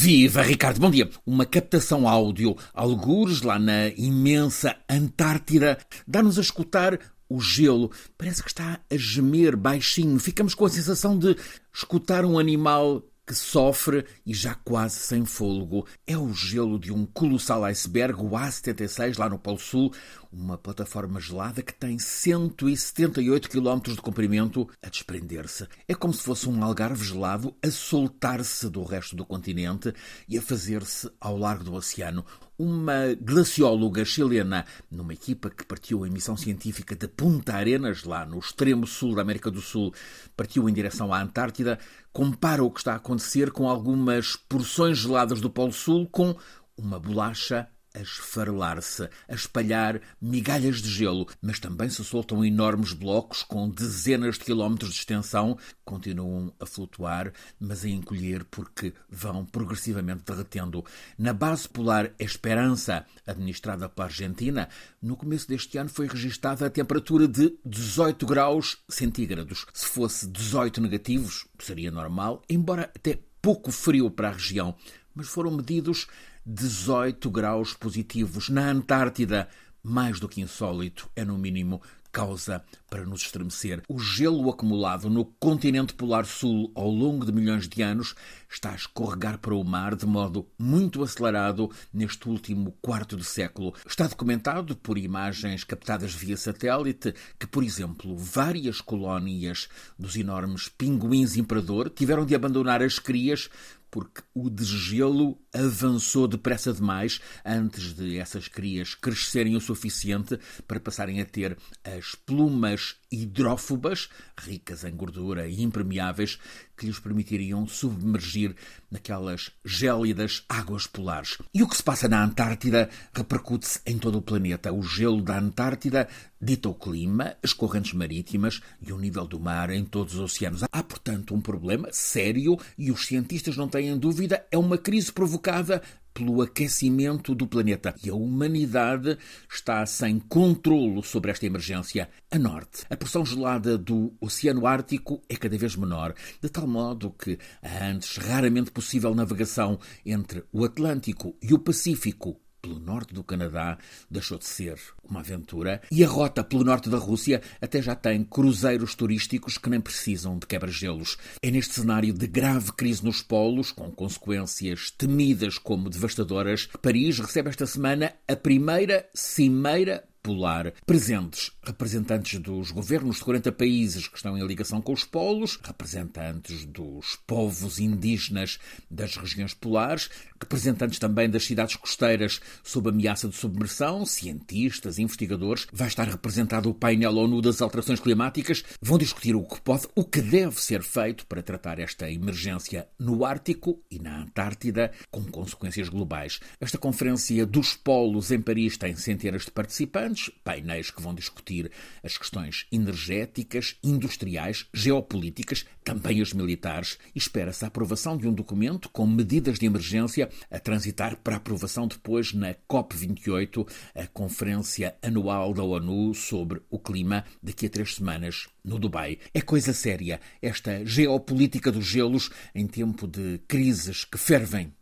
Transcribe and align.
Viva, 0.00 0.42
Ricardo, 0.42 0.78
bom 0.78 0.92
dia. 0.92 1.10
Uma 1.26 1.44
captação 1.44 2.06
áudio, 2.06 2.56
algures 2.72 3.42
lá 3.42 3.58
na 3.58 3.88
imensa 3.88 4.76
Antártida, 4.88 5.76
dá-nos 6.06 6.38
a 6.38 6.40
escutar 6.40 6.96
o 7.28 7.40
gelo. 7.40 7.90
Parece 8.16 8.40
que 8.40 8.48
está 8.48 8.78
a 8.88 8.96
gemer 8.96 9.56
baixinho. 9.56 10.16
Ficamos 10.20 10.54
com 10.54 10.64
a 10.64 10.70
sensação 10.70 11.18
de 11.18 11.36
escutar 11.74 12.24
um 12.24 12.38
animal 12.38 13.02
que 13.28 13.34
sofre 13.34 14.06
e 14.24 14.32
já 14.32 14.54
quase 14.54 14.96
sem 15.00 15.26
fôlego. 15.26 15.86
É 16.06 16.16
o 16.16 16.32
gelo 16.32 16.78
de 16.78 16.90
um 16.90 17.04
colossal 17.04 17.62
iceberg, 17.64 18.18
o 18.22 18.30
A76, 18.30 19.18
lá 19.18 19.28
no 19.28 19.38
Polo 19.38 19.58
Sul, 19.58 19.92
uma 20.32 20.56
plataforma 20.56 21.20
gelada 21.20 21.62
que 21.62 21.74
tem 21.74 21.98
178 21.98 23.50
km 23.50 23.80
de 23.92 24.00
comprimento 24.00 24.66
a 24.82 24.88
desprender-se. 24.88 25.68
É 25.86 25.94
como 25.94 26.14
se 26.14 26.22
fosse 26.22 26.48
um 26.48 26.64
algarve 26.64 27.04
gelado 27.04 27.54
a 27.62 27.70
soltar-se 27.70 28.70
do 28.70 28.82
resto 28.82 29.14
do 29.14 29.26
continente 29.26 29.92
e 30.26 30.38
a 30.38 30.42
fazer-se 30.42 31.10
ao 31.20 31.36
largo 31.36 31.64
do 31.64 31.74
oceano 31.74 32.24
uma 32.58 33.14
glacióloga 33.20 34.04
chilena, 34.04 34.64
numa 34.90 35.12
equipa 35.12 35.48
que 35.48 35.64
partiu 35.64 36.04
em 36.04 36.10
missão 36.10 36.36
científica 36.36 36.96
de 36.96 37.06
Punta 37.06 37.54
Arenas, 37.54 38.02
lá 38.02 38.26
no 38.26 38.38
extremo 38.38 38.86
sul 38.86 39.14
da 39.14 39.22
América 39.22 39.50
do 39.50 39.60
Sul, 39.60 39.94
partiu 40.36 40.68
em 40.68 40.72
direção 40.72 41.14
à 41.14 41.22
Antártida, 41.22 41.78
compara 42.12 42.64
o 42.64 42.70
que 42.70 42.80
está 42.80 42.94
a 42.94 42.96
acontecer 42.96 43.52
com 43.52 43.68
algumas 43.68 44.34
porções 44.34 44.98
geladas 44.98 45.40
do 45.40 45.48
Polo 45.48 45.72
Sul 45.72 46.08
com 46.08 46.36
uma 46.76 46.98
bolacha 46.98 47.68
a 47.98 48.02
esfarelar-se, 48.02 49.08
a 49.28 49.34
espalhar 49.34 50.00
migalhas 50.20 50.80
de 50.80 50.88
gelo, 50.88 51.26
mas 51.42 51.58
também 51.58 51.88
se 51.88 52.04
soltam 52.04 52.44
enormes 52.44 52.92
blocos 52.92 53.42
com 53.42 53.68
dezenas 53.68 54.38
de 54.38 54.44
quilómetros 54.44 54.92
de 54.92 55.00
extensão, 55.00 55.58
continuam 55.84 56.52
a 56.60 56.66
flutuar, 56.66 57.32
mas 57.58 57.84
a 57.84 57.88
encolher 57.88 58.44
porque 58.44 58.94
vão 59.10 59.44
progressivamente 59.44 60.22
derretendo. 60.24 60.84
Na 61.18 61.32
base 61.32 61.68
polar 61.68 62.12
Esperança, 62.18 63.04
administrada 63.26 63.88
pela 63.88 64.06
Argentina, 64.06 64.68
no 65.02 65.16
começo 65.16 65.48
deste 65.48 65.76
ano 65.78 65.90
foi 65.90 66.06
registada 66.06 66.66
a 66.66 66.70
temperatura 66.70 67.26
de 67.26 67.58
18 67.64 68.26
graus 68.26 68.78
centígrados. 68.88 69.66
Se 69.72 69.86
fosse 69.86 70.26
18 70.28 70.80
negativos, 70.80 71.46
seria 71.58 71.90
normal, 71.90 72.42
embora 72.48 72.90
até 72.94 73.18
pouco 73.42 73.72
frio 73.72 74.10
para 74.10 74.28
a 74.28 74.32
região, 74.32 74.74
mas 75.14 75.28
foram 75.28 75.50
medidos 75.50 76.06
18 76.50 77.30
graus 77.30 77.74
positivos. 77.74 78.48
Na 78.48 78.70
Antártida, 78.70 79.50
mais 79.82 80.18
do 80.18 80.26
que 80.26 80.40
insólito, 80.40 81.10
é 81.14 81.22
no 81.22 81.36
mínimo 81.36 81.82
causa 82.10 82.64
para 82.88 83.04
nos 83.04 83.22
estremecer. 83.22 83.82
O 83.88 83.98
gelo 83.98 84.48
acumulado 84.50 85.10
no 85.10 85.24
continente 85.24 85.94
polar 85.94 86.24
sul 86.24 86.72
ao 86.74 86.90
longo 86.90 87.24
de 87.24 87.32
milhões 87.32 87.68
de 87.68 87.82
anos 87.82 88.14
está 88.50 88.72
a 88.72 88.76
escorregar 88.76 89.38
para 89.38 89.54
o 89.54 89.62
mar 89.62 89.94
de 89.94 90.06
modo 90.06 90.48
muito 90.58 91.02
acelerado 91.02 91.70
neste 91.92 92.28
último 92.28 92.74
quarto 92.80 93.16
de 93.16 93.24
século. 93.24 93.74
Está 93.86 94.06
documentado 94.06 94.74
por 94.76 94.96
imagens 94.96 95.64
captadas 95.64 96.14
via 96.14 96.36
satélite 96.36 97.14
que, 97.38 97.46
por 97.46 97.62
exemplo, 97.62 98.16
várias 98.16 98.80
colónias 98.80 99.68
dos 99.98 100.16
enormes 100.16 100.68
pinguins 100.68 101.36
imperador 101.36 101.90
tiveram 101.90 102.24
de 102.24 102.34
abandonar 102.34 102.82
as 102.82 102.98
crias 102.98 103.50
porque 103.90 104.22
o 104.34 104.50
desgelo 104.50 105.38
avançou 105.52 106.28
depressa 106.28 106.72
demais 106.72 107.20
antes 107.44 107.94
de 107.94 108.18
essas 108.18 108.48
crias 108.48 108.94
crescerem 108.94 109.56
o 109.56 109.60
suficiente 109.60 110.38
para 110.66 110.80
passarem 110.80 111.20
a 111.20 111.24
ter 111.24 111.56
as 111.82 112.14
plumas 112.14 112.77
hidrófobas, 113.10 114.08
ricas 114.38 114.84
em 114.84 114.94
gordura 114.94 115.46
e 115.46 115.62
impermeáveis, 115.62 116.38
que 116.76 116.86
lhes 116.86 116.98
permitiriam 116.98 117.66
submergir 117.66 118.54
naquelas 118.90 119.50
gélidas 119.64 120.44
águas 120.48 120.86
polares. 120.86 121.38
E 121.52 121.62
o 121.62 121.68
que 121.68 121.76
se 121.76 121.82
passa 121.82 122.08
na 122.08 122.22
Antártida 122.22 122.88
repercute-se 123.12 123.80
em 123.84 123.98
todo 123.98 124.18
o 124.18 124.22
planeta. 124.22 124.72
O 124.72 124.82
gelo 124.82 125.22
da 125.22 125.38
Antártida 125.38 126.08
dita 126.40 126.68
o 126.68 126.74
clima, 126.74 127.36
as 127.42 127.52
correntes 127.52 127.92
marítimas 127.92 128.60
e 128.80 128.92
o 128.92 128.98
nível 128.98 129.26
do 129.26 129.40
mar 129.40 129.70
em 129.70 129.84
todos 129.84 130.14
os 130.14 130.20
oceanos. 130.20 130.62
Há, 130.70 130.82
portanto, 130.82 131.34
um 131.34 131.40
problema 131.40 131.88
sério 131.92 132.56
e 132.76 132.92
os 132.92 133.06
cientistas 133.06 133.56
não 133.56 133.68
têm 133.68 133.96
dúvida, 133.98 134.46
é 134.50 134.56
uma 134.56 134.78
crise 134.78 135.12
provocada 135.12 135.82
pelo 136.18 136.42
aquecimento 136.42 137.34
do 137.34 137.46
planeta. 137.46 137.94
E 138.02 138.10
a 138.10 138.14
humanidade 138.14 139.16
está 139.48 139.86
sem 139.86 140.18
controlo 140.18 141.02
sobre 141.02 141.30
esta 141.30 141.46
emergência. 141.46 142.08
A 142.30 142.38
norte, 142.38 142.84
a 142.90 142.96
pressão 142.96 143.24
gelada 143.24 143.78
do 143.78 144.12
Oceano 144.20 144.66
Ártico 144.66 145.22
é 145.28 145.36
cada 145.36 145.56
vez 145.56 145.76
menor, 145.76 146.14
de 146.42 146.48
tal 146.48 146.66
modo 146.66 147.10
que 147.12 147.38
a 147.62 147.86
antes 147.86 148.16
raramente 148.16 148.72
possível 148.72 149.14
navegação 149.14 149.78
entre 150.04 150.44
o 150.52 150.64
Atlântico 150.64 151.36
e 151.40 151.54
o 151.54 151.58
Pacífico 151.58 152.40
pelo 152.68 152.78
norte 152.78 153.14
do 153.14 153.24
Canadá 153.24 153.78
deixou 154.10 154.36
de 154.38 154.44
ser 154.44 154.78
uma 155.02 155.20
aventura 155.20 155.80
e 155.90 156.04
a 156.04 156.08
rota 156.08 156.44
pelo 156.44 156.64
norte 156.64 156.90
da 156.90 156.98
Rússia 156.98 157.40
até 157.60 157.80
já 157.80 157.94
tem 157.94 158.22
cruzeiros 158.22 158.94
turísticos 158.94 159.56
que 159.56 159.70
nem 159.70 159.80
precisam 159.80 160.38
de 160.38 160.46
quebra-gelos. 160.46 161.16
É 161.42 161.50
neste 161.50 161.74
cenário 161.74 162.12
de 162.12 162.26
grave 162.26 162.72
crise 162.72 163.04
nos 163.04 163.22
polos, 163.22 163.72
com 163.72 163.90
consequências 163.90 164.90
temidas 164.90 165.56
como 165.56 165.88
devastadoras, 165.88 166.66
que 166.66 166.78
Paris 166.78 167.18
recebe 167.18 167.48
esta 167.48 167.66
semana 167.66 168.12
a 168.26 168.36
primeira 168.36 169.08
cimeira 169.14 170.04
polar. 170.22 170.72
Presentes 170.84 171.50
representantes 171.68 172.40
dos 172.40 172.70
governos 172.70 173.16
de 173.16 173.24
40 173.24 173.52
países 173.52 174.08
que 174.08 174.16
estão 174.16 174.38
em 174.38 174.46
ligação 174.46 174.80
com 174.80 174.92
os 174.94 175.04
polos, 175.04 175.58
representantes 175.62 176.64
dos 176.64 177.16
povos 177.26 177.78
indígenas 177.78 178.58
das 178.90 179.16
regiões 179.16 179.52
polares, 179.52 180.08
representantes 180.40 180.98
também 180.98 181.28
das 181.28 181.44
cidades 181.44 181.76
costeiras 181.76 182.40
sob 182.64 182.88
ameaça 182.88 183.28
de 183.28 183.36
submersão, 183.36 184.06
cientistas, 184.06 184.98
investigadores. 184.98 185.66
Vai 185.70 185.88
estar 185.88 186.08
representado 186.08 186.70
o 186.70 186.74
painel 186.74 187.16
ONU 187.16 187.42
das 187.42 187.60
alterações 187.60 188.00
climáticas. 188.00 188.64
Vão 188.80 188.96
discutir 188.96 189.36
o 189.36 189.44
que 189.44 189.60
pode, 189.60 189.86
o 189.94 190.04
que 190.04 190.22
deve 190.22 190.58
ser 190.60 190.82
feito 190.82 191.26
para 191.26 191.42
tratar 191.42 191.78
esta 191.78 192.10
emergência 192.10 192.88
no 192.98 193.26
Ártico 193.26 193.82
e 193.90 193.98
na 193.98 194.22
Antártida, 194.22 194.90
com 195.10 195.22
consequências 195.24 195.90
globais. 195.90 196.40
Esta 196.58 196.78
conferência 196.78 197.44
dos 197.44 197.74
polos 197.74 198.30
em 198.30 198.40
Paris 198.40 198.78
tem 198.78 198.96
centenas 198.96 199.44
de 199.44 199.50
participantes, 199.50 200.30
painéis 200.42 200.90
que 200.90 201.02
vão 201.02 201.14
discutir 201.58 201.70
as 202.02 202.16
questões 202.16 202.66
energéticas, 202.70 203.76
industriais, 203.82 204.66
geopolíticas, 204.72 205.64
também 205.82 206.20
as 206.20 206.32
militares, 206.32 206.98
e 207.14 207.18
espera-se 207.18 207.64
a 207.64 207.68
aprovação 207.68 208.16
de 208.16 208.28
um 208.28 208.32
documento 208.32 208.88
com 208.90 209.06
medidas 209.06 209.58
de 209.58 209.66
emergência 209.66 210.28
a 210.50 210.58
transitar 210.58 211.16
para 211.16 211.36
aprovação 211.36 211.88
depois 211.88 212.32
na 212.32 212.54
COP28, 212.54 213.68
a 213.94 214.06
Conferência 214.06 214.96
Anual 215.02 215.52
da 215.52 215.62
ONU 215.62 216.14
sobre 216.14 216.60
o 216.70 216.78
Clima, 216.78 217.24
daqui 217.42 217.66
a 217.66 217.70
três 217.70 217.94
semanas, 217.94 218.48
no 218.64 218.78
Dubai. 218.78 219.18
É 219.32 219.40
coisa 219.40 219.72
séria 219.72 220.20
esta 220.42 220.84
geopolítica 220.84 221.72
dos 221.72 221.86
gelos 221.86 222.30
em 222.54 222.66
tempo 222.66 223.06
de 223.06 223.40
crises 223.48 224.04
que 224.04 224.18
fervem 224.18 224.72